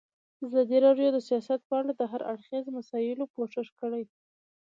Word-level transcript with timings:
ازادي 0.45 0.77
راډیو 0.85 1.09
د 1.13 1.17
سیاست 1.27 1.59
په 1.69 1.73
اړه 1.79 1.91
د 1.95 2.01
هر 2.11 2.21
اړخیزو 2.31 2.75
مسایلو 2.79 3.31
پوښښ 3.35 3.67
کړی. 3.81 4.03